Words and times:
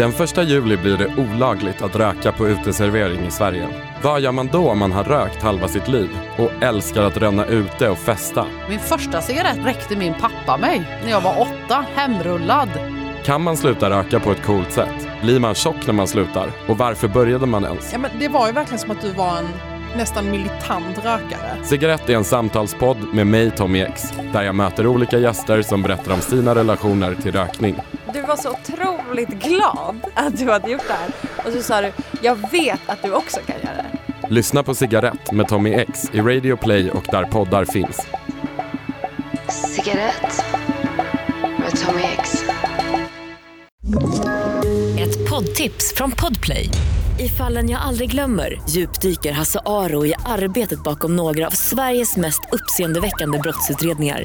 Den 0.00 0.12
första 0.12 0.42
juli 0.42 0.76
blir 0.76 0.96
det 0.96 1.14
olagligt 1.16 1.82
att 1.82 1.96
röka 1.96 2.32
på 2.32 2.48
uteservering 2.48 3.26
i 3.26 3.30
Sverige. 3.30 3.68
Vad 4.02 4.20
gör 4.20 4.32
man 4.32 4.46
då 4.46 4.70
om 4.70 4.78
man 4.78 4.92
har 4.92 5.04
rökt 5.04 5.42
halva 5.42 5.68
sitt 5.68 5.88
liv 5.88 6.08
och 6.38 6.62
älskar 6.62 7.02
att 7.02 7.16
ränna 7.16 7.46
ute 7.46 7.88
och 7.88 7.98
festa? 7.98 8.46
Min 8.68 8.78
första 8.78 9.20
cigarett 9.20 9.58
räckte 9.64 9.96
min 9.96 10.14
pappa 10.14 10.56
mig 10.56 11.00
när 11.04 11.10
jag 11.10 11.20
var 11.20 11.40
åtta, 11.40 11.84
hemrullad. 11.94 12.68
Kan 13.24 13.42
man 13.42 13.56
sluta 13.56 13.90
röka 13.90 14.20
på 14.20 14.30
ett 14.30 14.42
coolt 14.42 14.72
sätt? 14.72 15.08
Blir 15.22 15.40
man 15.40 15.54
tjock 15.54 15.86
när 15.86 15.92
man 15.92 16.06
slutar? 16.06 16.50
Och 16.68 16.78
varför 16.78 17.08
började 17.08 17.46
man 17.46 17.64
ens? 17.64 17.92
Ja, 17.92 17.98
men 17.98 18.10
det 18.18 18.28
var 18.28 18.46
ju 18.46 18.52
verkligen 18.52 18.78
som 18.78 18.90
att 18.90 19.02
du 19.02 19.12
var 19.12 19.38
en 19.38 19.48
nästan 19.96 20.30
militant 20.30 20.98
rökare. 20.98 21.64
Cigarett 21.64 22.08
är 22.08 22.14
en 22.14 22.24
samtalspodd 22.24 22.98
med 23.14 23.26
mig 23.26 23.50
Tommy 23.50 23.80
X 23.80 24.02
där 24.32 24.42
jag 24.42 24.54
möter 24.54 24.86
olika 24.86 25.18
gäster 25.18 25.62
som 25.62 25.82
berättar 25.82 26.12
om 26.12 26.20
sina 26.20 26.54
relationer 26.54 27.14
till 27.14 27.32
rökning. 27.32 27.76
Du 28.12 28.20
var 28.20 28.36
så 28.36 28.50
otroligt 28.50 29.28
glad 29.28 30.00
att 30.14 30.38
du 30.38 30.50
hade 30.50 30.70
gjort 30.70 30.86
det 30.88 30.92
här. 30.92 31.10
Och 31.46 31.52
så 31.52 31.62
sa 31.62 31.80
du, 31.80 31.92
jag 32.22 32.50
vet 32.50 32.80
att 32.86 33.02
du 33.02 33.12
också 33.12 33.40
kan 33.46 33.56
göra 33.56 33.76
det. 33.76 34.28
Lyssna 34.28 34.62
på 34.62 34.74
Cigarett 34.74 35.32
med 35.32 35.48
Tommy 35.48 35.74
X 35.74 36.10
i 36.12 36.20
Radio 36.20 36.56
Play 36.56 36.90
och 36.90 37.04
där 37.10 37.24
poddar 37.24 37.64
finns. 37.64 38.06
Cigarett 39.48 40.44
med 41.58 41.80
Tommy 41.80 42.02
X. 42.18 42.44
Ett 44.98 45.30
poddtips 45.30 45.94
från 45.96 46.10
Podplay. 46.10 46.68
I 47.18 47.28
fallen 47.28 47.70
jag 47.70 47.80
aldrig 47.80 48.10
glömmer 48.10 48.60
djupdyker 48.68 49.32
Hasse 49.32 49.60
Aro 49.66 50.06
i 50.06 50.14
arbetet 50.26 50.82
bakom 50.82 51.16
några 51.16 51.46
av 51.46 51.50
Sveriges 51.50 52.16
mest 52.16 52.40
uppseendeväckande 52.52 53.38
brottsutredningar. 53.38 54.24